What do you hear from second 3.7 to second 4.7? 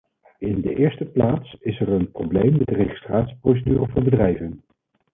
voor bedrijven.